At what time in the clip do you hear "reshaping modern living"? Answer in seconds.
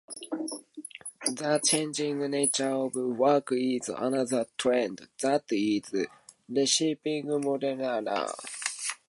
6.49-8.27